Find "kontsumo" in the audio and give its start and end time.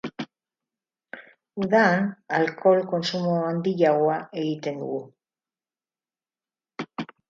2.95-3.37